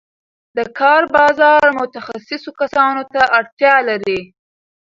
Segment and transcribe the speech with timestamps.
[0.57, 4.19] د کار بازار متخصصو کسانو ته اړتیا لري.